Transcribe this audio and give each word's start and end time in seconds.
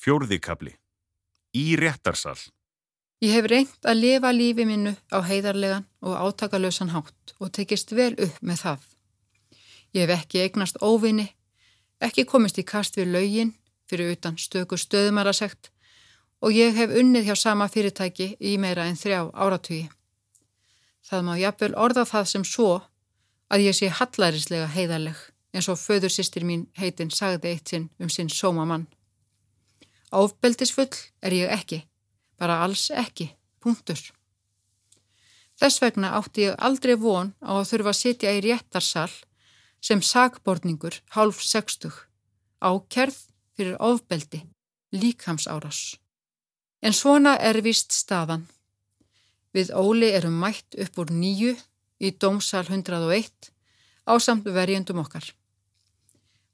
Fjórðikabli. 0.00 0.72
Í 1.52 1.76
réttarsal. 1.76 2.38
Ég 3.20 3.34
hef 3.36 3.48
reynt 3.52 3.84
að 3.84 3.98
lifa 4.00 4.30
lífi 4.32 4.64
minnu 4.64 4.94
á 5.12 5.20
heiðarlegan 5.28 5.84
og 6.00 6.14
átakalösan 6.16 6.92
hátt 6.94 7.34
og 7.36 7.50
tekist 7.52 7.92
vel 7.92 8.14
upp 8.16 8.38
með 8.40 8.62
það. 8.62 8.86
Ég 9.92 10.06
hef 10.06 10.22
ekki 10.22 10.40
eignast 10.40 10.78
óvinni, 10.80 11.26
ekki 12.00 12.24
komist 12.24 12.56
í 12.56 12.64
kast 12.64 12.96
við 12.96 13.12
laugin 13.12 13.50
fyrir 13.90 14.14
utan 14.14 14.38
stöku 14.40 14.78
stöðumarasegt 14.80 15.68
og 16.40 16.56
ég 16.56 16.78
hef 16.78 16.94
unnið 16.96 17.28
hjá 17.28 17.36
sama 17.36 17.66
fyrirtæki 17.68 18.36
í 18.40 18.54
meira 18.62 18.86
en 18.88 18.96
þrjá 18.96 19.26
áratugi. 19.34 19.90
Það 21.04 21.26
má 21.26 21.34
jafnvel 21.42 21.74
orða 21.76 22.06
það 22.08 22.30
sem 22.32 22.46
svo 22.48 22.70
að 23.52 23.66
ég 23.66 23.76
sé 23.76 23.90
hallærislega 23.92 24.70
heiðarleg 24.70 25.20
eins 25.52 25.68
og 25.68 25.76
föður 25.82 26.14
sýstir 26.14 26.46
mín 26.46 26.68
heitin 26.78 27.12
sagði 27.12 27.52
eitt 27.52 27.74
sinn 27.74 27.90
um 28.00 28.08
sinn 28.08 28.32
sómamann. 28.32 28.86
Áfbeldisfull 30.10 30.90
er 31.22 31.32
ég 31.32 31.52
ekki, 31.54 31.84
bara 32.38 32.60
alls 32.64 32.88
ekki, 32.90 33.28
punktur. 33.62 34.00
Þess 35.60 35.82
vegna 35.82 36.14
átti 36.18 36.48
ég 36.48 36.58
aldrei 36.58 36.96
von 36.98 37.34
á 37.44 37.60
að 37.60 37.68
þurfa 37.70 37.92
að 37.92 37.98
sitja 38.00 38.32
í 38.34 38.40
réttarsal 38.46 39.10
sem 39.80 40.02
sagborningur 40.02 40.98
hálf 41.14 41.42
sextug, 41.44 41.94
ákerð 42.58 43.18
fyrir 43.54 43.76
ofbeldi, 43.78 44.42
líkamsárás. 44.96 46.00
En 46.82 46.96
svona 46.96 47.36
er 47.36 47.60
vist 47.62 47.92
staðan. 47.92 48.46
Við 49.52 49.70
Óli 49.76 50.10
erum 50.16 50.38
mætt 50.40 50.78
upp 50.80 50.98
úr 51.02 51.12
nýju 51.12 51.54
í 52.00 52.10
dómsal 52.16 52.64
101 52.66 53.52
á 54.08 54.14
samt 54.18 54.48
verjendum 54.48 55.02
okkar. 55.04 55.26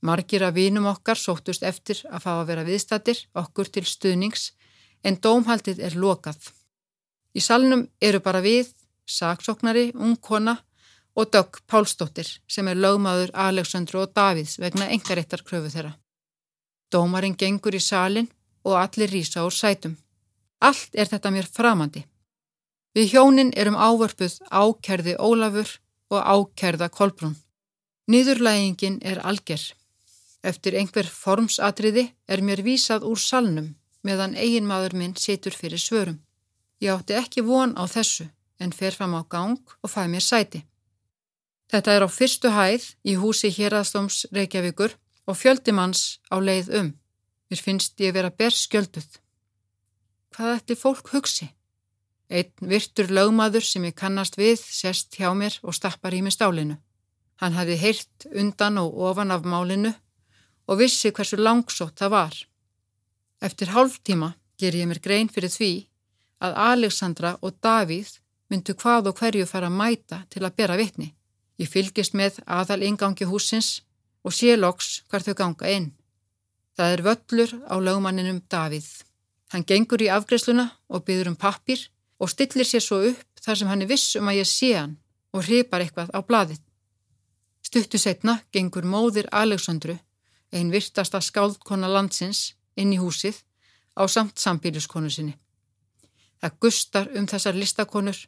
Margir 0.06 0.44
af 0.46 0.54
vínum 0.54 0.86
okkar 0.90 1.18
sóttust 1.18 1.64
eftir 1.66 2.02
að 2.10 2.22
fá 2.24 2.32
að 2.36 2.46
vera 2.50 2.64
viðstatir 2.66 3.22
okkur 3.42 3.70
til 3.74 3.84
stuðnings 3.88 4.52
en 5.06 5.18
dómhaldið 5.22 5.82
er 5.88 5.96
lokað. 5.98 6.38
Í 7.36 7.40
salnum 7.44 7.86
eru 8.00 8.20
bara 8.24 8.40
við, 8.44 8.72
saksóknari, 9.06 9.90
ungkona 9.94 10.56
og 11.16 11.30
Dögg 11.32 11.60
Pálsdóttir 11.68 12.28
sem 12.48 12.68
er 12.68 12.80
lögmaður 12.80 13.32
Aleksandru 13.46 14.02
og 14.04 14.12
Davids 14.16 14.58
vegna 14.60 14.88
engaréttar 14.92 15.44
kröfu 15.46 15.70
þeirra. 15.72 15.94
Dómarinn 16.92 17.36
gengur 17.36 17.74
í 17.74 17.82
salin 17.82 18.28
og 18.64 18.76
allir 18.80 19.10
rýsa 19.10 19.44
úr 19.46 19.54
sætum. 19.54 19.96
Allt 20.60 20.94
er 20.94 21.08
þetta 21.10 21.32
mér 21.32 21.48
framandi. 21.58 22.04
Við 22.96 23.12
hjónin 23.12 23.52
erum 23.56 23.76
ávörpuð 23.76 24.38
ákerði 24.50 25.16
Ólafur 25.20 25.68
og 26.10 26.20
ákerða 26.22 26.88
Kolbrún. 26.88 27.36
Nýðurlægingin 28.08 29.00
er 29.02 29.20
algjör. 29.20 29.64
Eftir 30.46 30.76
einhver 30.78 31.08
formsatriði 31.10 32.04
er 32.30 32.42
mér 32.46 32.62
vísað 32.62 33.06
úr 33.08 33.18
salnum 33.18 33.72
meðan 34.06 34.36
eiginmaður 34.38 34.94
minn 35.00 35.16
situr 35.18 35.54
fyrir 35.58 35.82
svörum. 35.82 36.20
Ég 36.78 36.92
átti 36.94 37.16
ekki 37.18 37.42
von 37.42 37.74
á 37.74 37.82
þessu 37.90 38.28
en 38.62 38.72
fer 38.72 38.94
fram 38.94 39.16
á 39.18 39.22
gang 39.26 39.58
og 39.82 39.90
fæ 39.90 40.06
mér 40.12 40.22
sæti. 40.22 40.62
Þetta 41.72 41.96
er 41.96 42.06
á 42.06 42.08
fyrstu 42.18 42.52
hæð 42.54 42.86
í 43.10 43.16
húsi 43.18 43.50
Heraðstóms 43.50 44.26
Reykjavíkur 44.30 44.94
og 45.26 45.38
fjöldimanns 45.40 46.20
á 46.30 46.38
leið 46.38 46.70
um. 46.80 46.94
Mér 47.50 47.60
finnst 47.66 47.98
ég 48.00 48.14
vera 48.14 48.30
berskjölduð. 48.30 49.18
Hvað 50.30 50.54
ætti 50.60 50.78
fólk 50.78 51.10
hugsi? 51.10 51.50
Einn 52.30 52.70
virtur 52.70 53.10
lögmaður 53.10 53.66
sem 53.66 53.84
ég 53.86 53.98
kannast 53.98 54.38
við 54.38 54.62
sest 54.62 55.14
hjá 55.18 55.30
mér 55.34 55.58
og 55.62 55.74
stappar 55.74 56.14
í 56.14 56.22
mig 56.22 56.34
stálinu. 56.34 56.78
Hann 57.42 57.54
hafi 57.58 57.76
heyrt 57.78 58.26
undan 58.30 58.78
og 58.78 58.94
ofan 59.10 59.34
af 59.34 59.42
málinu 59.42 59.92
og 60.66 60.80
vissi 60.80 61.12
hversu 61.14 61.38
langsótt 61.38 61.98
það 62.00 62.12
var. 62.14 62.36
Eftir 63.40 63.72
hálf 63.74 64.00
tíma 64.02 64.32
ger 64.58 64.74
ég 64.74 64.88
mér 64.88 65.02
grein 65.02 65.28
fyrir 65.32 65.52
því 65.52 65.72
að 66.44 66.56
Alexandra 66.70 67.36
og 67.42 67.56
Davíð 67.62 68.16
myndu 68.50 68.74
hvað 68.78 69.10
og 69.10 69.20
hverju 69.20 69.46
fara 69.46 69.70
að 69.70 69.78
mæta 69.80 70.22
til 70.30 70.44
að 70.44 70.56
bera 70.58 70.76
vitni. 70.78 71.12
Ég 71.60 71.70
fylgist 71.70 72.14
með 72.14 72.40
aðal 72.46 72.82
ingangi 72.84 73.26
húsins 73.28 73.80
og 74.24 74.34
sé 74.34 74.56
loks 74.56 75.02
hvar 75.10 75.24
þau 75.24 75.34
ganga 75.34 75.72
inn. 75.72 75.90
Það 76.76 76.92
er 76.92 77.04
völlur 77.06 77.52
á 77.64 77.74
lögmanninum 77.80 78.42
Davíð. 78.50 78.88
Hann 79.52 79.64
gengur 79.64 80.02
í 80.02 80.10
afgresluna 80.12 80.70
og 80.88 81.04
byður 81.06 81.32
um 81.32 81.36
pappir 81.36 81.88
og 82.20 82.30
stillir 82.32 82.66
sér 82.68 82.84
svo 82.84 83.00
upp 83.12 83.40
þar 83.40 83.60
sem 83.60 83.68
hann 83.70 83.84
er 83.84 83.90
viss 83.90 84.16
um 84.18 84.28
að 84.28 84.40
ég 84.42 84.50
sé 84.50 84.72
hann 84.74 84.96
og 85.32 85.46
hripar 85.46 85.84
eitthvað 85.84 86.12
á 86.12 86.20
bladið. 86.20 86.60
Stuttu 87.62 87.98
setna 87.98 88.40
gengur 88.52 88.84
móðir 88.84 89.28
Alexandru 89.32 89.96
einn 90.56 90.72
virtasta 90.72 91.20
skáldkona 91.20 91.88
landsins, 91.92 92.54
inn 92.76 92.94
í 92.94 93.00
húsið 93.00 93.42
á 93.96 94.04
samt 94.08 94.40
sambíluskonu 94.40 95.10
sinni. 95.12 95.36
Það 96.40 96.58
gustar 96.60 97.08
um 97.16 97.28
þessar 97.28 97.56
listakonur, 97.56 98.18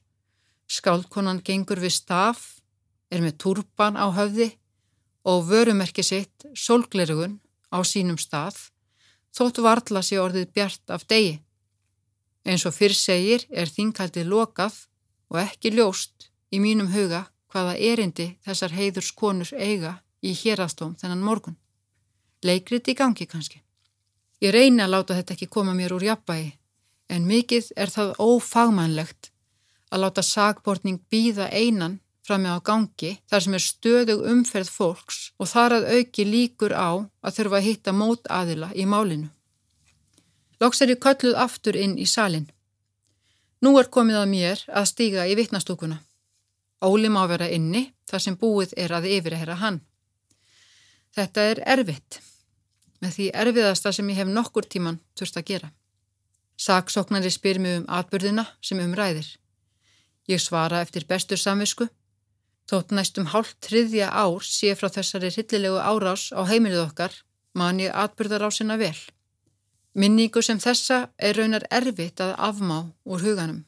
skáldkonan 0.69 1.43
gengur 1.45 1.81
við 1.81 1.95
staf, 1.99 2.61
er 3.13 3.25
með 3.25 3.39
turban 3.45 3.97
á 3.97 4.07
höfði 4.13 4.51
og 5.29 5.47
vörumerki 5.49 6.05
sitt 6.05 6.49
solglerugun 6.57 7.39
á 7.73 7.79
sínum 7.85 8.19
stað, 8.21 8.57
þótt 9.37 9.61
varðla 9.65 10.03
sér 10.05 10.25
orðið 10.25 10.53
bjart 10.57 10.93
af 10.93 11.05
degi. 11.09 11.39
Eins 12.49 12.65
og 12.69 12.77
fyrr 12.77 12.97
segir 12.97 13.45
er 13.51 13.69
þingaldið 13.69 14.29
lokað 14.33 14.85
og 15.29 15.41
ekki 15.45 15.75
ljóst 15.77 16.31
í 16.53 16.61
mínum 16.65 16.93
huga 16.93 17.27
hvaða 17.53 17.77
erindi 17.77 18.31
þessar 18.45 18.77
heiðurskonur 18.77 19.53
eiga 19.57 19.99
í 20.25 20.33
hérastóm 20.37 20.97
þennan 21.01 21.25
morgun 21.25 21.57
leikrit 22.45 22.89
í 22.89 22.95
gangi 22.99 23.27
kannski. 23.27 23.63
Ég 24.43 24.55
reyna 24.55 24.87
að 24.87 24.95
láta 24.95 25.17
þetta 25.19 25.35
ekki 25.35 25.51
koma 25.51 25.75
mér 25.75 25.95
úr 25.97 26.05
jafnbægi, 26.07 26.53
en 27.09 27.27
mikið 27.27 27.73
er 27.77 27.91
það 27.91 28.15
ófagmannlegt 28.23 29.33
að 29.91 30.05
láta 30.05 30.23
sagbortning 30.23 31.01
býða 31.11 31.49
einan 31.51 31.99
fram 32.29 32.45
með 32.45 32.61
á 32.61 32.67
gangi 32.69 33.15
þar 33.31 33.45
sem 33.45 33.57
er 33.57 33.65
stöðug 33.65 34.27
umferð 34.33 34.71
fólks 34.71 35.19
og 35.41 35.49
þar 35.49 35.79
að 35.79 35.89
auki 35.97 36.27
líkur 36.29 36.75
á 36.77 36.91
að 37.25 37.35
þurfa 37.39 37.59
að 37.59 37.67
hitta 37.69 37.95
mótaðila 37.97 38.69
í 38.77 38.85
málinu. 38.85 39.31
Lóks 40.61 40.83
er 40.83 40.93
ég 40.93 41.01
kölluð 41.03 41.39
aftur 41.39 41.79
inn 41.79 41.97
í 41.99 42.07
salin. 42.07 42.49
Nú 43.63 43.75
er 43.79 43.91
komið 43.91 44.21
að 44.21 44.31
mér 44.35 44.65
að 44.69 44.91
stíga 44.93 45.27
í 45.27 45.37
vittnastúkuna. 45.39 46.03
Óli 46.85 47.09
má 47.11 47.25
vera 47.31 47.49
inni 47.51 47.89
þar 48.07 48.23
sem 48.23 48.37
búið 48.39 48.75
er 48.77 48.95
að 48.95 49.09
yfirherra 49.11 49.57
hann. 49.63 49.81
Þetta 51.17 51.45
er 51.53 51.63
erfitt 51.67 52.21
með 53.03 53.15
því 53.15 53.27
erfiðasta 53.43 53.93
sem 53.95 54.09
ég 54.11 54.19
hef 54.21 54.31
nokkur 54.31 54.67
tíman 54.67 54.99
þurft 55.19 55.39
að 55.39 55.47
gera. 55.51 55.69
Saksóknari 56.59 57.31
spyr 57.31 57.61
mig 57.63 57.77
um 57.79 57.87
atbyrðina 57.87 58.45
sem 58.61 58.81
umræðir. 58.83 59.29
Ég 60.29 60.43
svara 60.43 60.83
eftir 60.83 61.07
bestur 61.09 61.39
samvisku, 61.39 61.87
þótt 62.69 62.91
næstum 62.93 63.31
hálf 63.33 63.55
triðja 63.65 64.11
ár 64.11 64.43
sé 64.45 64.75
frá 64.75 64.91
þessari 64.93 65.31
hillilegu 65.33 65.79
árás 65.79 66.29
á 66.35 66.43
heimilið 66.51 66.83
okkar 66.89 67.15
man 67.55 67.81
ég 67.81 67.95
atbyrðar 67.95 68.49
á 68.49 68.51
sinna 68.51 68.77
vel. 68.77 68.97
Minningu 69.95 70.43
sem 70.43 70.59
þessa 70.61 71.09
er 71.19 71.39
raunar 71.39 71.65
erfitt 71.71 72.21
að 72.21 72.35
afmá 72.37 72.79
úr 73.05 73.25
huganum. 73.25 73.65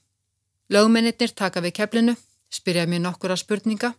Lögmennir 0.70 1.32
taka 1.34 1.62
við 1.62 1.74
keflinu, 1.80 2.14
spyrja 2.50 2.86
mér 2.86 3.02
nokkura 3.06 3.36
spurninga 3.36 3.94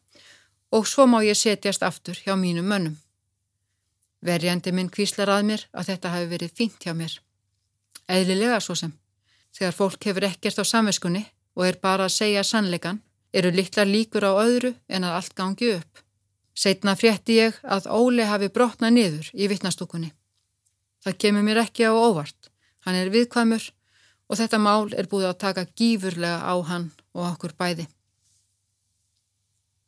og 0.72 0.88
svo 0.88 1.08
má 1.08 1.20
ég 1.26 1.36
setjast 1.36 1.84
aftur 1.84 2.16
hjá 2.16 2.36
mínum 2.36 2.68
mönnum. 2.68 2.96
Verjandi 4.22 4.72
minn 4.72 4.90
kvíslar 4.94 5.32
að 5.34 5.48
mér 5.50 5.64
að 5.74 5.88
þetta 5.92 6.12
hafi 6.14 6.28
verið 6.30 6.58
fínt 6.58 6.84
hjá 6.86 6.94
mér. 6.94 7.14
Eðlilega 8.06 8.60
svo 8.62 8.76
sem. 8.78 8.94
Þegar 9.52 9.74
fólk 9.76 10.06
hefur 10.06 10.28
ekkert 10.28 10.62
á 10.62 10.66
samveskunni 10.66 11.24
og 11.58 11.66
er 11.66 11.80
bara 11.82 12.06
að 12.08 12.16
segja 12.20 12.44
sannleikan, 12.46 13.02
eru 13.34 13.52
litlar 13.52 13.90
líkur 13.90 14.28
á 14.28 14.34
öðru 14.44 14.76
en 14.88 15.08
að 15.08 15.18
allt 15.18 15.36
gangi 15.36 15.72
upp. 15.76 16.04
Seitna 16.54 16.96
frétti 17.00 17.40
ég 17.40 17.58
að 17.64 17.88
Óli 17.90 18.28
hafi 18.28 18.52
brotnað 18.54 18.94
niður 18.94 19.32
í 19.34 19.48
vittnastúkunni. 19.50 20.12
Það 21.02 21.18
kemur 21.24 21.46
mér 21.48 21.64
ekki 21.64 21.88
á 21.90 21.94
óvart. 21.96 22.52
Hann 22.86 22.98
er 23.00 23.10
viðkvæmur 23.14 23.72
og 24.30 24.38
þetta 24.38 24.60
mál 24.62 24.94
er 24.94 25.10
búið 25.10 25.32
að 25.32 25.42
taka 25.42 25.66
gífurlega 25.76 26.46
á 26.46 26.56
hann 26.70 26.92
og 27.18 27.26
okkur 27.34 27.56
bæði. 27.58 27.88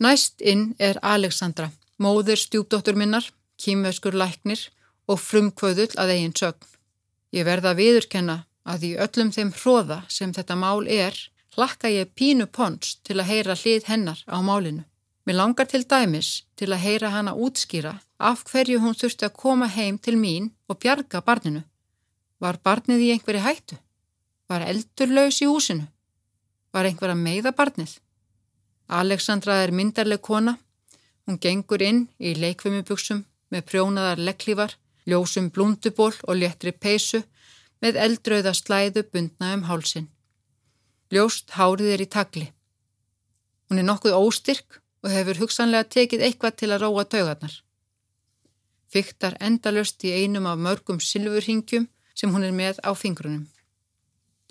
Næst 0.04 0.42
inn 0.42 0.74
er 0.80 0.98
Alexandra, 1.06 1.70
móður 2.02 2.42
stjúpdóttur 2.42 2.98
minnar 2.98 3.30
kýmveskur 3.64 4.16
læknir 4.20 4.68
og 5.08 5.20
frumkvöðull 5.20 5.96
að 6.00 6.16
eigin 6.16 6.36
sögn. 6.38 6.70
Ég 7.34 7.48
verða 7.48 7.74
að 7.74 7.82
viðurkenna 7.82 8.38
að 8.64 8.88
í 8.90 8.92
öllum 9.06 9.32
þeim 9.36 9.52
hróða 9.58 10.04
sem 10.12 10.34
þetta 10.36 10.56
mál 10.60 10.88
er, 10.88 11.16
hlakka 11.56 11.92
ég 11.92 12.14
pínu 12.18 12.48
pons 12.48 12.98
til 13.04 13.20
að 13.20 13.30
heyra 13.32 13.56
hlið 13.58 13.88
hennar 13.90 14.24
á 14.30 14.38
málinu. 14.42 14.84
Mér 15.26 15.40
langar 15.40 15.68
til 15.72 15.84
dæmis 15.88 16.44
til 16.60 16.74
að 16.74 16.84
heyra 16.84 17.10
hana 17.14 17.34
útskýra 17.34 17.94
af 18.20 18.44
hverju 18.50 18.82
hún 18.84 18.98
þurfti 19.00 19.28
að 19.28 19.38
koma 19.40 19.70
heim 19.72 19.98
til 19.98 20.18
mín 20.20 20.52
og 20.68 20.80
bjarga 20.84 21.22
barninu. 21.24 21.64
Var 22.44 22.60
barnið 22.64 23.06
í 23.06 23.12
einhverju 23.14 23.44
hættu? 23.44 23.78
Var 24.52 24.66
eldur 24.68 25.14
laus 25.16 25.40
í 25.42 25.48
húsinu? 25.48 25.88
Var 26.74 26.90
einhver 26.90 27.14
að 27.14 27.24
meiða 27.24 27.54
barnið? 27.56 28.00
Alexandra 28.88 29.62
er 29.64 29.72
myndarleg 29.72 30.22
kona. 30.22 30.58
Hún 31.24 31.40
gengur 31.40 31.82
inn 31.82 32.08
í 32.20 32.34
leikfumubuksum 32.36 33.24
með 33.54 33.68
prjónaðar 33.70 34.22
legglífar, 34.28 34.74
ljósum 35.06 35.52
blúnduból 35.54 36.14
og 36.26 36.40
léttri 36.40 36.74
peysu 36.74 37.22
með 37.84 38.00
eldrauða 38.06 38.54
slæðu 38.58 39.04
bundna 39.14 39.54
um 39.58 39.66
hálsin. 39.70 40.10
Ljóst 41.14 41.54
hárið 41.58 41.94
er 41.94 42.04
í 42.06 42.10
tagli. 42.10 42.48
Hún 43.70 43.82
er 43.82 43.88
nokkuð 43.88 44.18
óstyrk 44.18 44.80
og 45.04 45.12
hefur 45.12 45.44
hugsanlega 45.44 45.90
tekið 45.96 46.26
eitthvað 46.28 46.58
til 46.62 46.72
að 46.72 46.86
róa 46.86 47.06
taugarnar. 47.06 47.56
Fyktar 48.94 49.36
endalust 49.42 50.04
í 50.08 50.14
einum 50.24 50.48
af 50.50 50.62
mörgum 50.62 51.02
silfurhingjum 51.02 51.90
sem 52.16 52.34
hún 52.34 52.46
er 52.48 52.56
með 52.56 52.80
á 52.86 52.92
fingrunum. 52.98 53.48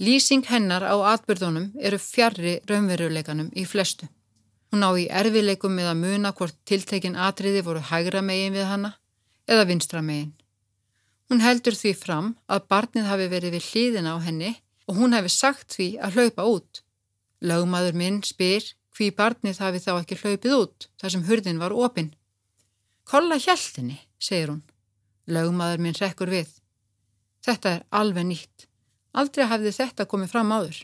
Lýsing 0.03 0.45
hennar 0.51 0.83
á 0.83 0.95
atbyrðunum 1.15 1.73
eru 1.79 1.99
fjarrri 2.01 2.59
raunveruleikanum 2.69 3.53
í 3.55 3.65
flestu. 3.69 4.09
Hún 4.73 4.87
á 4.89 4.91
í 4.97 5.05
erfileikum 5.13 5.75
með 5.77 5.91
að 5.91 5.99
muna 6.01 6.31
hvort 6.33 6.57
tiltekin 6.65 7.19
atriði 7.21 7.61
voru 7.67 7.83
hægra 7.91 8.23
megin 8.25 8.55
við 8.57 8.71
hanna 8.71 8.95
eða 9.45 9.67
vinstra 9.69 10.01
megin. 10.01 10.33
Hún 11.29 11.43
heldur 11.45 11.77
því 11.77 11.93
fram 11.97 12.31
að 12.49 12.65
barnið 12.73 13.11
hafi 13.11 13.27
verið 13.29 13.55
við 13.57 13.67
hlýðina 13.69 14.15
á 14.17 14.19
henni 14.25 14.55
og 14.89 14.97
hún 14.97 15.13
hefði 15.17 15.33
sagt 15.35 15.77
því 15.77 15.89
að 16.01 16.17
hlaupa 16.17 16.47
út. 16.49 16.81
Laugmaður 17.45 17.99
minn 18.01 18.19
spyr 18.25 18.65
hví 18.97 19.11
barnið 19.17 19.61
hafi 19.61 19.81
þá 19.85 19.93
ekki 19.99 20.19
hlaupið 20.23 20.57
út 20.57 20.89
þar 21.01 21.15
sem 21.15 21.27
hurðin 21.29 21.61
var 21.61 21.77
opinn. 21.77 22.13
Kolla 23.05 23.37
hjæltinni, 23.37 23.99
segir 24.17 24.55
hún. 24.55 24.63
Laugmaður 25.29 25.85
minn 25.85 25.99
rekkur 26.01 26.33
við. 26.33 26.49
Þetta 27.45 27.77
er 27.77 27.85
alveg 27.91 28.29
nýtt. 28.29 28.69
Aldrei 29.13 29.45
hafði 29.51 29.75
þetta 29.77 30.09
komið 30.09 30.33
fram 30.33 30.53
áður. 30.55 30.79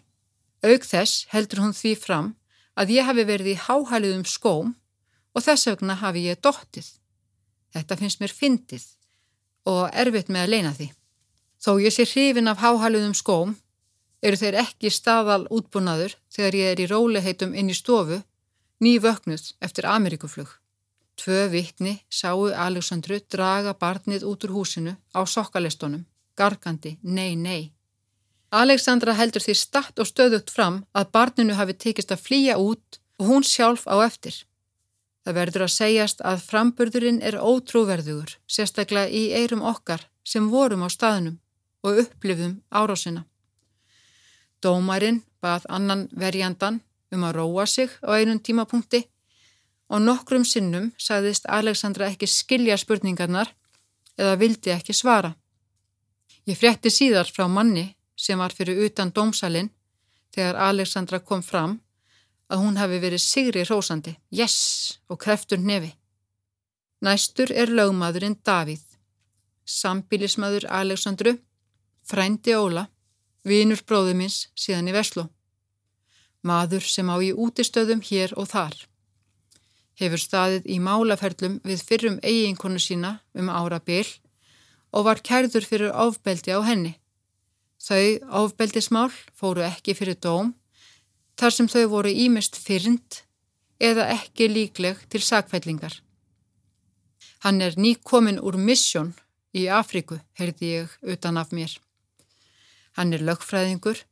Aug 0.67 0.85
þess 0.85 1.25
heldur 1.33 1.63
hún 1.65 1.77
því 1.77 1.95
fram 1.97 2.35
að 2.79 2.95
ég 2.95 3.09
hafi 3.09 3.25
verið 3.27 3.53
í 3.55 3.59
háhæliðum 3.67 4.27
skóm 4.29 4.75
og 5.35 5.45
þess 5.45 5.69
vegna 5.71 5.99
hafi 5.99 6.27
ég 6.29 6.41
dóttið. 6.43 6.87
Þetta 7.75 7.99
finnst 8.01 8.23
mér 8.23 8.35
fyndið 8.35 8.85
og 9.69 9.89
erfitt 9.93 10.31
með 10.33 10.47
að 10.47 10.53
leina 10.55 10.73
því. 10.77 10.89
Þó 11.59 11.73
ég 11.83 11.95
sé 11.95 12.07
hrifin 12.07 12.51
af 12.51 12.63
háhæliðum 12.63 13.17
skóm 13.19 13.57
eru 14.23 14.39
þeir 14.39 14.61
ekki 14.63 14.91
staðal 14.95 15.45
útbúnaður 15.55 16.17
þegar 16.35 16.59
ég 16.59 16.73
er 16.73 16.83
í 16.83 16.89
róliheitum 16.91 17.55
inn 17.55 17.71
í 17.71 17.77
stofu, 17.77 18.21
ný 18.83 18.99
vöknuð 19.03 19.53
eftir 19.63 19.87
Ameríkuflug. 19.91 20.51
Tvö 21.19 21.49
vittni 21.51 21.97
sáu 22.11 22.47
Alexandru 22.55 23.19
draga 23.27 23.75
barnið 23.75 24.27
út 24.27 24.47
úr 24.47 24.55
húsinu 24.55 24.95
á 25.11 25.27
sokkalistónum, 25.27 26.07
gargandi, 26.39 26.95
nei, 27.03 27.35
nei. 27.35 27.73
Alexandra 28.51 29.13
heldur 29.13 29.45
því 29.45 29.55
statt 29.61 29.99
og 30.01 30.09
stöðugt 30.09 30.51
fram 30.51 30.85
að 30.97 31.11
barninu 31.13 31.57
hafi 31.59 31.75
tekist 31.77 32.13
að 32.15 32.23
flýja 32.25 32.57
út 32.57 33.01
og 33.21 33.27
hún 33.29 33.45
sjálf 33.45 33.85
á 33.85 34.01
eftir. 34.07 34.35
Það 35.25 35.37
verður 35.37 35.65
að 35.67 35.75
segjast 35.75 36.23
að 36.25 36.45
framburðurinn 36.49 37.21
er 37.21 37.37
ótrúverðugur, 37.37 38.39
sérstaklega 38.49 39.13
í 39.13 39.29
eirum 39.37 39.61
okkar 39.61 40.07
sem 40.25 40.49
vorum 40.49 40.87
á 40.87 40.89
staðnum 40.89 41.37
og 41.85 42.01
upplifðum 42.05 42.63
árásina. 42.73 43.27
Dómarinn 44.65 45.21
bað 45.45 45.69
annan 45.69 46.09
verjandan 46.17 46.81
um 47.13 47.25
að 47.29 47.37
róa 47.37 47.67
sig 47.67 47.93
á 48.01 48.17
einun 48.17 48.41
tímapunkti 48.41 49.05
og 49.93 50.01
nokkrum 50.03 50.45
sinnum 50.45 50.91
sagðist 50.97 51.45
Alexandra 51.49 52.09
ekki 52.09 52.27
skilja 52.27 52.79
spurningarnar 52.81 53.53
eða 54.17 54.35
vildi 54.41 54.73
ekki 54.73 54.97
svara. 54.97 55.35
Ég 56.49 56.57
frétti 56.57 56.89
síðar 56.89 57.29
frá 57.29 57.45
manni 57.49 57.98
sem 58.19 58.39
var 58.39 58.55
fyrir 58.55 58.83
utan 58.87 59.13
dómsalinn 59.15 59.71
þegar 60.35 60.59
Alexandra 60.69 61.21
kom 61.23 61.43
fram 61.43 61.79
að 62.51 62.63
hún 62.65 62.79
hafi 62.81 62.99
verið 62.99 63.23
sigri 63.23 63.65
rósandi, 63.69 64.17
yes 64.31 64.99
og 65.09 65.21
kreftur 65.23 65.61
nefi. 65.61 65.93
Næstur 67.05 67.53
er 67.55 67.71
lögmaðurinn 67.71 68.41
Davíð, 68.45 68.83
sambilismadur 69.65 70.67
Alexandru, 70.67 71.37
frændi 72.03 72.57
Óla 72.57 72.89
vinur 73.49 73.81
bróðu 73.87 74.15
minns 74.19 74.47
síðan 74.59 74.91
í 74.91 74.95
Veslu. 74.97 75.27
Maður 76.43 76.85
sem 76.87 77.09
á 77.11 77.17
í 77.23 77.33
útistöðum 77.33 78.03
hér 78.05 78.35
og 78.39 78.49
þar. 78.53 78.77
Hefur 79.99 80.23
staðið 80.23 80.69
í 80.71 80.79
málaferlum 80.83 81.59
við 81.67 81.83
fyrrum 81.87 82.19
eiginkonu 82.23 82.79
sína 82.83 83.19
um 83.35 83.51
ára 83.51 83.81
byl 83.83 84.07
og 84.95 85.05
var 85.09 85.23
kærður 85.29 85.67
fyrir 85.67 85.95
ofbeldi 86.07 86.55
á 86.55 86.63
henni. 86.63 86.95
Þau 87.79 88.19
ofbeldismál 88.43 89.13
fóru 89.39 89.63
ekki 89.63 89.95
fyrir 89.95 90.19
dóm 90.19 90.53
þar 91.39 91.55
sem 91.55 91.69
þau 91.71 91.85
voru 91.95 92.11
ímest 92.11 92.59
fyrnd 92.59 93.23
eða 93.79 94.09
ekki 94.17 94.49
líkleg 94.51 95.05
til 95.09 95.23
sakfællingar. 95.23 95.95
Hann 97.47 97.63
er 97.63 97.79
nýkomin 97.79 98.41
úr 98.43 98.59
missjón 98.59 99.13
í 99.55 99.69
Afriku, 99.71 100.19
heyrði 100.35 100.73
ég 100.75 100.97
utan 101.07 101.39
af 101.39 101.55
mér. 101.55 101.71
Hann 102.99 103.15
er 103.15 103.23
lögfræðingur 103.23 104.03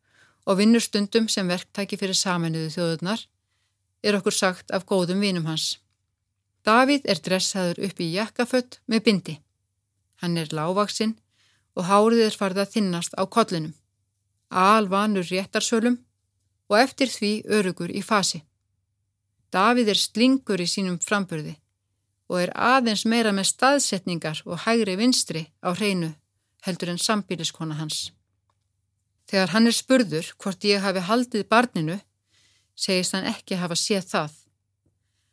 og 0.46 0.60
vinnur 0.60 0.84
stundum 0.84 1.26
sem 1.28 1.48
verktæki 1.50 1.98
fyrir 1.98 2.14
saminuðu 2.14 2.70
þjóðurnar, 2.76 3.26
er 4.06 4.18
okkur 4.20 4.34
sagt 4.34 4.70
af 4.70 4.86
góðum 4.86 5.24
vinum 5.26 5.50
hans. 5.50 5.80
Davíð 6.62 7.06
er 7.10 7.18
dressaður 7.22 7.82
upp 7.88 8.00
í 8.02 8.12
jakkafött 8.14 8.78
með 8.86 9.02
bindi. 9.08 9.34
Hann 10.22 10.38
er 10.38 10.54
lágvaksinn 10.54 11.16
og 11.76 11.88
hárið 11.90 12.24
er 12.26 12.38
farið 12.40 12.62
að 12.64 12.72
þinnast 12.74 13.16
á 13.20 13.22
kollinum. 13.28 13.74
Alvanur 14.50 15.26
réttarsölum 15.28 15.98
og 16.70 16.78
eftir 16.80 17.10
því 17.12 17.32
örugur 17.58 17.92
í 17.92 18.02
fasi. 18.02 18.42
Davíð 19.52 19.92
er 19.92 20.00
slingur 20.00 20.60
í 20.62 20.68
sínum 20.70 20.98
framburði 21.02 21.56
og 22.26 22.40
er 22.42 22.52
aðeins 22.58 23.04
meira 23.06 23.32
með 23.32 23.50
staðsetningar 23.52 24.42
og 24.46 24.64
hægri 24.64 24.96
vinstri 24.98 25.46
á 25.62 25.70
hreinu 25.76 26.14
heldur 26.66 26.90
en 26.90 26.98
sambíliskona 26.98 27.76
hans. 27.78 28.10
Þegar 29.30 29.52
hann 29.54 29.70
er 29.70 29.74
spurður 29.74 30.32
hvort 30.42 30.66
ég 30.66 30.82
hafi 30.82 31.02
haldið 31.02 31.46
barninu, 31.50 31.98
segist 32.74 33.14
hann 33.14 33.26
ekki 33.30 33.58
hafa 33.58 33.78
séð 33.78 34.10
það. 34.10 34.34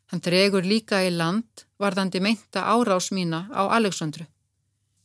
Hann 0.09 0.21
dregur 0.21 0.65
líka 0.65 1.01
í 1.05 1.09
land 1.13 1.65
varðandi 1.81 2.21
meinta 2.21 2.65
árás 2.69 3.09
mína 3.13 3.47
á 3.49 3.69
Aleksandru. 3.77 4.25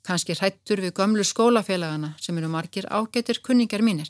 Kanski 0.09 0.33
hrættur 0.39 0.81
við 0.81 0.95
gömlu 0.97 1.25
skólafélagana 1.27 2.15
sem 2.17 2.39
eru 2.41 2.49
margir 2.49 2.87
ágættir 2.89 3.43
kunningar 3.45 3.83
mínir. 3.85 4.09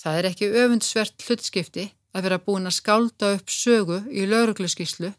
Það 0.00 0.18
er 0.18 0.28
ekki 0.30 0.48
öfundsvert 0.62 1.26
hlutskipti 1.26 1.90
að 2.16 2.24
vera 2.24 2.38
búin 2.46 2.70
að 2.70 2.78
skálda 2.78 3.34
upp 3.36 3.50
sögu 3.52 3.98
í 4.08 4.24
laurugluskíslu 4.30 5.10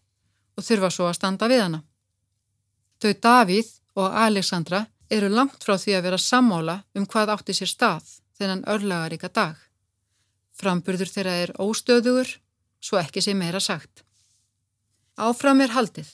og 0.57 0.65
þurfa 0.65 0.89
svo 0.89 1.05
að 1.09 1.17
standa 1.19 1.49
við 1.51 1.61
hana. 1.65 1.81
Þau 2.97 3.13
Davíð 3.27 3.69
og 4.01 4.17
Aleksandra 4.25 4.79
eru 5.13 5.29
langt 5.29 5.61
frá 5.61 5.75
því 5.77 5.97
að 5.97 6.07
vera 6.07 6.19
sammála 6.21 6.75
um 6.97 7.05
hvað 7.05 7.33
átti 7.35 7.53
sér 7.53 7.69
stað 7.69 8.09
þennan 8.39 8.63
örlagaríka 8.71 9.29
dag. 9.29 9.59
Framburður 10.55 11.11
þeirra 11.11 11.35
er 11.43 11.53
óstöðugur, 11.61 12.31
svo 12.81 12.97
ekki 12.97 13.21
sé 13.21 13.35
meira 13.37 13.59
sagt. 13.59 14.01
Áfram 15.15 15.61
er 15.61 15.75
haldið. 15.75 16.07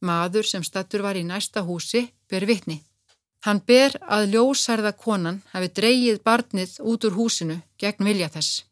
Maður 0.00 0.46
sem 0.48 0.62
stattur 0.64 1.02
var 1.02 1.18
í 1.18 1.24
næsta 1.26 1.64
húsi 1.66 2.06
ber 2.30 2.46
vitni. 2.48 2.78
Hann 3.46 3.62
ber 3.64 3.94
að 4.04 4.34
ljósærða 4.34 4.92
konan 5.00 5.40
hafi 5.52 5.70
dreyið 5.78 6.18
barnið 6.24 6.74
út 6.84 7.06
úr 7.08 7.16
húsinu 7.16 7.56
gegn 7.80 8.04
vilja 8.04 8.28
þess. 8.34 8.64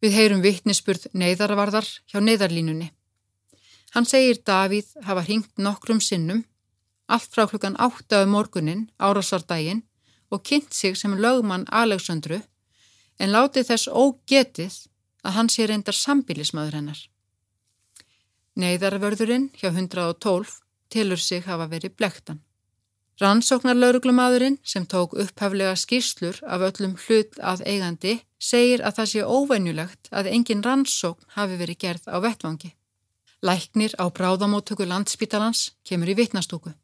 Við 0.00 0.16
heyrum 0.18 0.44
vitnispurð 0.44 1.10
neyðarvarðar 1.12 1.88
hjá 2.08 2.20
neyðarlínunni. 2.20 2.90
Hann 3.94 4.08
segir 4.08 4.40
Davíð 4.40 4.88
hafa 5.04 5.22
hringt 5.26 5.52
nokkrum 5.60 6.00
sinnum, 6.00 6.42
allt 7.06 7.28
frá 7.30 7.44
klukkan 7.46 7.76
8 7.76 8.22
af 8.22 8.28
morgunin 8.28 8.88
árásardaginn 8.98 9.84
og 10.32 10.42
kynnt 10.42 10.72
sig 10.74 10.96
sem 10.96 11.14
lögmann 11.20 11.68
Aleksandru 11.70 12.40
en 13.20 13.32
látið 13.36 13.68
þess 13.68 13.88
ógetið 13.88 14.78
að 15.24 15.36
hann 15.36 15.52
sé 15.52 15.68
reyndar 15.68 15.96
sambilismadur 15.96 16.78
hennar. 16.80 16.98
Neiðarvörðurinn 18.56 19.50
hjá 19.60 19.70
112 19.70 20.58
tilur 20.90 21.20
sig 21.20 21.44
hafa 21.44 21.68
verið 21.70 21.96
blektan. 21.98 22.40
Rannsóknar 23.20 23.76
lauruglumadurinn 23.76 24.58
sem 24.62 24.86
tók 24.86 25.12
upphaflega 25.14 25.74
skýrslur 25.78 26.40
af 26.42 26.64
öllum 26.66 26.96
hlut 27.06 27.36
að 27.38 27.62
eigandi 27.62 28.14
segir 28.42 28.82
að 28.82 28.96
það 28.96 29.10
sé 29.12 29.22
óvenjulegt 29.22 30.10
að 30.10 30.30
engin 30.32 30.64
rannsókn 30.66 31.28
hafi 31.36 31.58
verið 31.60 31.78
gerð 31.84 32.08
á 32.10 32.18
vettvangi. 32.24 32.72
Læknir 33.46 33.94
á 34.02 34.10
bráðamóttöku 34.10 34.88
landspítalans 34.90 35.70
kemur 35.86 36.10
í 36.10 36.18
vittnastúku. 36.18 36.74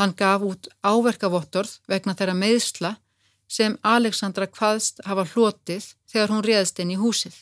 Hann 0.00 0.16
gaf 0.16 0.40
út 0.40 0.72
áverkavottorð 0.80 1.76
vegna 1.86 2.16
þeirra 2.16 2.34
meðsla 2.34 2.96
sem 3.46 3.76
Alexandra 3.82 4.48
hvaðst 4.48 5.04
hafa 5.04 5.28
hlotið 5.34 5.92
þegar 6.08 6.32
hún 6.32 6.44
réðst 6.48 6.80
inn 6.80 6.94
í 6.96 7.00
húsið. 7.00 7.34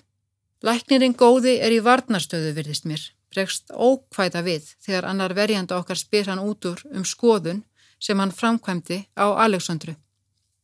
Læknirinn 0.67 1.15
góði 1.15 1.61
er 1.63 1.71
í 1.71 1.83
varnarstöðu 1.83 2.57
virðist 2.59 2.91
mér, 2.91 3.03
bregst 3.31 3.71
ókvæða 3.71 4.43
við 4.43 4.75
þegar 4.83 5.07
annar 5.11 5.35
verjanda 5.39 5.79
okkar 5.79 6.01
spyr 6.01 6.33
hann 6.33 6.43
út 6.43 6.67
úr 6.67 6.83
um 6.91 7.07
skoðun 7.07 7.63
sem 8.03 8.19
hann 8.19 8.35
framkvæmdi 8.35 8.99
á 9.15 9.27
Alexandru. 9.47 9.95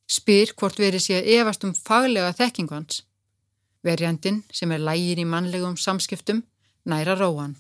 Spyr 0.09 0.55
hvort 0.59 0.81
verið 0.81 1.05
sé 1.05 1.19
að 1.21 1.31
evast 1.39 1.65
um 1.69 1.75
faglega 1.77 2.33
þekkingvans. 2.35 3.03
Verjandin 3.85 4.43
sem 4.53 4.73
er 4.75 4.83
lægir 4.83 5.21
í 5.23 5.27
mannlegum 5.29 5.77
samskiptum 5.79 6.43
næra 6.89 7.15
róan. 7.19 7.55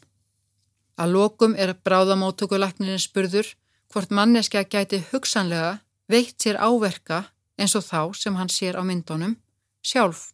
Að 0.98 1.12
lokum 1.14 1.54
er 1.54 1.76
bráðamóttökulæknirinn 1.86 3.02
spurður 3.02 3.52
hvort 3.92 4.10
manneskja 4.10 4.64
gæti 4.64 5.04
hugsanlega 5.12 5.78
veikt 6.10 6.42
sér 6.42 6.58
áverka 6.58 7.28
eins 7.58 7.76
og 7.78 7.84
þá 7.86 8.00
sem 8.16 8.34
hann 8.40 8.50
sér 8.50 8.80
á 8.80 8.82
myndunum 8.82 9.36
sjálf. 9.84 10.32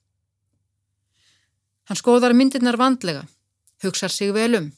Hann 1.84 2.00
skoðar 2.00 2.32
myndirnar 2.32 2.78
vandlega, 2.80 3.26
hugsar 3.84 4.10
sig 4.10 4.32
vel 4.32 4.56
um. 4.56 4.72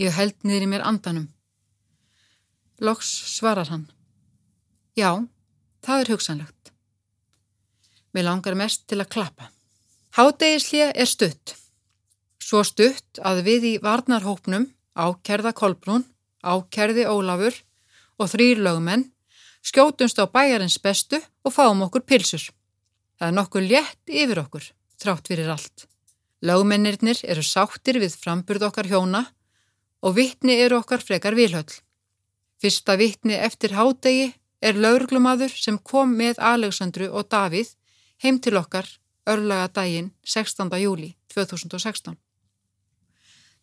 Ég 0.00 0.14
held 0.16 0.38
niður 0.42 0.64
í 0.64 0.70
mér 0.72 0.86
andanum. 0.88 1.28
Loks 2.82 3.08
svarar 3.36 3.68
hann. 3.70 3.86
Já, 4.98 5.22
það 5.86 6.00
er 6.02 6.12
hugsanlegt. 6.12 6.72
Mér 8.12 8.26
langar 8.26 8.56
mest 8.58 8.88
til 8.90 8.98
að 8.98 9.12
klappa. 9.14 9.52
Hádegislið 10.18 10.90
er 10.90 11.08
stutt. 11.08 11.54
Svo 12.42 12.64
stutt 12.66 13.20
að 13.22 13.44
við 13.46 13.68
í 13.70 13.74
varnarhópnum 13.84 14.66
ákerða 14.98 15.54
Kolbrún, 15.56 16.02
ákerði 16.42 17.06
Ólafur 17.06 17.54
og 18.18 18.32
þrýr 18.34 18.60
lögumenn 18.66 19.06
skjótumst 19.62 20.18
á 20.18 20.26
bæjarins 20.26 20.80
bestu 20.82 21.22
og 21.46 21.54
fáum 21.54 21.86
okkur 21.86 22.02
pilsur. 22.02 22.42
Það 23.16 23.28
er 23.28 23.36
nokkuð 23.38 23.70
létt 23.70 24.10
yfir 24.10 24.42
okkur, 24.42 24.66
trátt 24.98 25.30
fyrir 25.30 25.54
allt. 25.54 25.86
Lögumennirnir 26.42 27.22
eru 27.30 27.46
sáttir 27.46 28.02
við 28.02 28.18
framburð 28.18 28.66
okkar 28.72 28.90
hjóna 28.90 29.22
og 30.02 30.18
vittni 30.18 30.58
eru 30.58 30.82
okkar 30.82 30.98
frekar 30.98 31.38
vilhöll. 31.38 31.70
Fyrsta 32.62 32.94
vittni 32.94 33.34
eftir 33.34 33.72
hádegi 33.74 34.28
er 34.62 34.76
lauruglumadur 34.78 35.50
sem 35.50 35.80
kom 35.82 36.12
með 36.14 36.38
Aleksandru 36.38 37.08
og 37.10 37.26
Davíð 37.34 37.72
heim 38.22 38.38
til 38.38 38.54
okkar 38.60 38.86
örlaga 39.26 39.66
daginn 39.80 40.12
16. 40.22 40.70
júli 40.78 41.08
2016. 41.34 42.14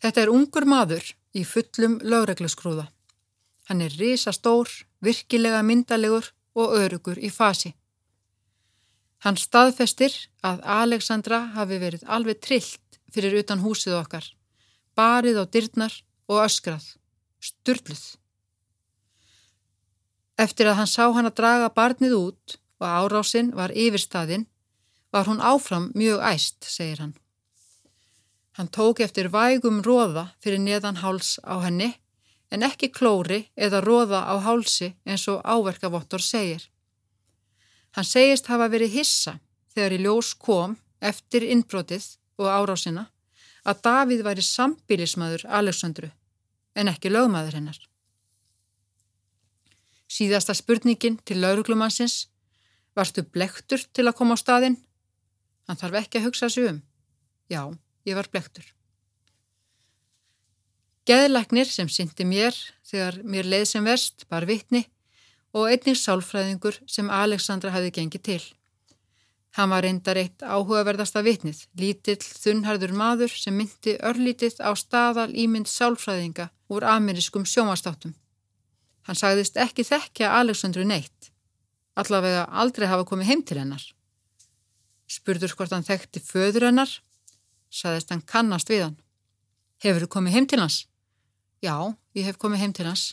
Þetta 0.03 0.23
er 0.25 0.33
ungur 0.35 0.67
maður 0.67 1.07
í 1.31 1.45
fullum 1.47 1.95
lauruglusgrúða. 2.03 2.89
Hann 3.71 3.87
er 3.87 3.95
risastór, 3.95 4.67
virkilega 4.99 5.63
myndalegur 5.63 6.33
og 6.59 6.75
örugur 6.83 7.23
í 7.23 7.31
fasi. 7.31 7.71
Hann 9.23 9.39
staðfestir 9.39 10.11
að 10.43 10.63
Aleksandra 10.63 11.45
hafi 11.55 11.79
verið 11.79 12.03
alveg 12.03 12.43
trillt 12.43 12.99
fyrir 13.15 13.39
utan 13.39 13.63
húsið 13.63 13.95
okkar, 14.03 14.25
barið 14.91 15.39
á 15.39 15.45
dyrnar 15.47 16.01
og 16.27 16.43
öskrað, 16.43 16.83
styrluð. 17.39 18.03
Eftir 20.39 20.69
að 20.71 20.77
hann 20.79 20.87
sá 20.87 21.05
hann 21.11 21.27
að 21.27 21.35
draga 21.41 21.71
barnið 21.75 22.15
út 22.15 22.59
og 22.79 22.85
árásinn 22.87 23.51
var 23.55 23.73
yfirstaðinn, 23.75 24.45
var 25.11 25.27
hún 25.27 25.41
áfram 25.43 25.89
mjög 25.99 26.21
æst, 26.23 26.63
segir 26.63 27.01
hann. 27.03 27.15
Hann 28.55 28.71
tók 28.71 29.01
eftir 29.03 29.27
vægum 29.33 29.81
róða 29.83 30.29
fyrir 30.39 30.61
neðan 30.63 31.01
háls 31.03 31.37
á 31.43 31.59
henni 31.63 31.93
en 32.51 32.63
ekki 32.63 32.89
klóri 32.91 33.41
eða 33.55 33.81
róða 33.83 34.23
á 34.31 34.35
hálsi 34.45 34.93
eins 35.05 35.27
og 35.31 35.43
áverkavottor 35.43 36.23
segir. 36.23 36.63
Hann 37.95 38.07
segist 38.07 38.47
hafa 38.47 38.69
verið 38.71 38.95
hissa 38.99 39.39
þegar 39.73 39.95
í 39.97 40.01
ljós 40.05 40.33
kom 40.39 40.77
eftir 40.99 41.43
innbrotið 41.43 42.05
og 42.39 42.47
árásina 42.47 43.09
að 43.67 43.83
Davíð 43.85 44.25
væri 44.27 44.45
sambílismadur 44.45 45.45
Aleksandru 45.47 46.11
en 46.75 46.91
ekki 46.91 47.11
lögmaður 47.11 47.59
hennar. 47.59 47.88
Síðasta 50.19 50.51
spurningin 50.57 51.15
til 51.23 51.39
lauruglumansins 51.39 52.25
varstu 52.97 53.23
blektur 53.23 53.79
til 53.95 54.03
að 54.09 54.17
koma 54.17 54.35
á 54.35 54.41
staðinn? 54.41 54.75
Hann 55.69 55.79
þarf 55.79 56.01
ekki 56.01 56.19
að 56.19 56.25
hugsa 56.27 56.49
sig 56.51 56.67
um. 56.67 56.81
Já, 57.47 57.61
ég 58.03 58.17
var 58.17 58.27
blektur. 58.33 58.65
Geðlæknir 61.07 61.69
sem 61.71 61.87
syndi 61.89 62.27
mér 62.27 62.57
þegar 62.85 63.21
mér 63.23 63.47
leið 63.47 63.65
sem 63.71 63.87
verst 63.87 64.27
bar 64.29 64.45
vittni 64.49 64.83
og 65.55 65.71
einnig 65.71 65.97
sálfræðingur 65.97 66.81
sem 66.85 67.09
Aleksandra 67.09 67.71
hafi 67.73 67.93
gengið 67.95 68.25
til. 68.27 68.41
Hann 69.57 69.71
var 69.71 69.81
reyndar 69.87 70.19
eitt 70.19 70.43
áhugaverðasta 70.43 71.23
vittnið, 71.25 71.63
lítill, 71.79 72.21
þunnharður 72.21 72.93
maður 72.93 73.33
sem 73.33 73.55
myndi 73.57 73.95
örlítið 74.05 74.59
á 74.61 74.75
staðal 74.77 75.31
ímynd 75.33 75.71
sálfræðinga 75.71 76.51
úr 76.69 76.85
amerískum 76.85 77.47
sjómanstáttum. 77.49 78.13
Hann 79.09 79.17
sagðist 79.17 79.55
ekki 79.57 79.81
þekkja 79.87 80.27
Aleksandru 80.37 80.83
neitt, 80.85 81.31
allavega 81.97 82.43
aldrei 82.61 82.85
hafa 82.85 83.07
komið 83.09 83.31
heim 83.31 83.39
til 83.41 83.55
hennar. 83.57 83.81
Spurður 85.09 85.55
hvort 85.57 85.71
hann 85.73 85.87
þekkti 85.87 86.21
föður 86.21 86.67
hennar, 86.67 86.91
sagðist 87.73 88.13
hann 88.13 88.21
kannast 88.21 88.69
við 88.69 88.83
hann. 88.83 88.99
Hefur 89.81 90.05
þú 90.05 90.09
komið 90.13 90.35
heim 90.35 90.47
til 90.51 90.59
hans? 90.61 90.77
Já, 91.65 91.73
ég 92.13 92.29
hef 92.29 92.37
komið 92.37 92.61
heim 92.61 92.75
til 92.77 92.85
hans. 92.85 93.05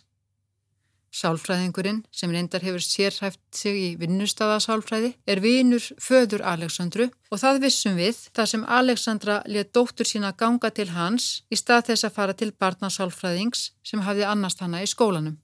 Sálfræðingurinn, 1.16 2.02
sem 2.12 2.28
reyndar 2.28 2.60
hefur 2.60 2.84
sérhæft 2.84 3.40
sig 3.56 3.80
í 3.80 3.88
vinnustafasálfræði, 3.96 5.14
er 5.24 5.40
vinur 5.40 5.80
föður 5.96 6.44
Aleksandru 6.44 7.08
og 7.32 7.40
það 7.40 7.62
vissum 7.64 7.96
við 7.96 8.20
þar 8.36 8.52
sem 8.52 8.68
Aleksandra 8.68 9.38
let 9.48 9.72
dóttur 9.72 10.04
sína 10.04 10.34
ganga 10.36 10.68
til 10.76 10.90
hans 10.92 11.46
í 11.48 11.56
stað 11.56 11.88
þess 11.94 12.10
að 12.10 12.16
fara 12.20 12.36
til 12.36 12.52
barnasálfræðings 12.52 13.70
sem 13.80 14.04
hafði 14.04 14.28
annast 14.28 14.60
hana 14.60 14.84
í 14.84 14.92
skólanum. 14.92 15.40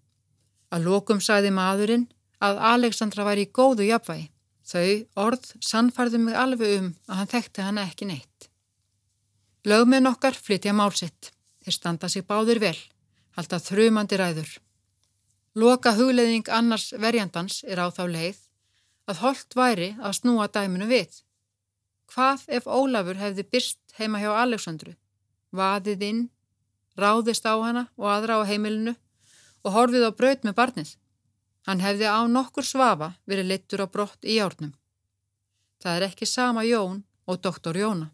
Að 0.73 0.87
lokum 0.89 1.21
sagði 1.21 1.53
maðurinn 1.53 2.07
að 2.43 2.61
Aleksandra 2.73 3.27
var 3.29 3.41
í 3.41 3.51
góðu 3.53 3.87
jafnvægi. 3.91 4.31
Þau 4.63 5.25
orð 5.27 5.51
sannfarðu 5.61 6.21
mig 6.23 6.39
alveg 6.39 6.79
um 6.79 6.89
að 7.11 7.19
hann 7.19 7.31
þekkti 7.35 7.67
hana 7.67 7.85
ekki 7.91 8.09
neitt. 8.09 8.49
Lögmenn 9.69 10.09
okkar 10.09 10.39
flytja 10.39 10.73
málsitt. 10.73 11.33
Þeir 11.63 11.77
standa 11.77 12.09
sig 12.09 12.25
báðir 12.27 12.63
vel 12.63 12.79
halda 13.37 13.59
þrjumandi 13.63 14.19
ræður. 14.21 14.51
Loka 15.57 15.93
hugleðing 15.97 16.49
annars 16.53 16.93
verjandans 16.97 17.61
er 17.69 17.81
á 17.81 17.87
þá 17.93 18.05
leið 18.09 18.41
að 19.11 19.21
holdt 19.25 19.57
væri 19.59 19.91
að 20.01 20.17
snúa 20.21 20.49
dæminu 20.53 20.89
við. 20.89 21.21
Hvað 22.13 22.45
ef 22.59 22.69
Ólafur 22.69 23.19
hefði 23.21 23.45
byrst 23.49 23.97
heima 23.99 24.21
hjá 24.21 24.31
Aleksandru, 24.37 24.95
vaðið 25.53 26.05
inn, 26.09 26.23
ráðist 26.97 27.47
á 27.49 27.57
hana 27.57 27.87
og 27.97 28.09
aðra 28.13 28.41
á 28.41 28.49
heimilinu 28.49 28.95
og 29.63 29.75
horfið 29.77 30.09
á 30.09 30.11
braut 30.19 30.47
með 30.47 30.57
barnið? 30.59 30.91
Hann 31.67 31.83
hefði 31.83 32.09
á 32.11 32.21
nokkur 32.27 32.67
svafa 32.67 33.13
verið 33.31 33.51
littur 33.53 33.85
á 33.85 33.87
brott 33.87 34.25
í 34.27 34.39
járnum. 34.41 34.75
Það 35.83 35.97
er 35.97 36.07
ekki 36.09 36.27
sama 36.27 36.65
Jón 36.67 37.03
og 37.27 37.41
doktor 37.43 37.79
Jóna. 37.79 38.11